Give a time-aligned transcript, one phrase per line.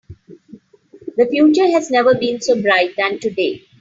[1.15, 3.61] The future has never been so bright than today.